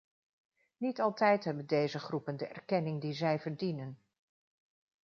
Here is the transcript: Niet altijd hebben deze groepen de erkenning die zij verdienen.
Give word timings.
Niet 0.77 0.99
altijd 1.01 1.43
hebben 1.43 1.65
deze 1.65 1.99
groepen 1.99 2.37
de 2.37 2.47
erkenning 2.47 3.01
die 3.01 3.13
zij 3.13 3.39
verdienen. 3.39 3.99